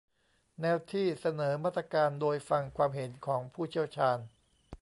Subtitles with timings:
[0.61, 4.17] แนวที่เสนอมาตรการโดยฟังความเห็นของผู้เชี่ยวชาญ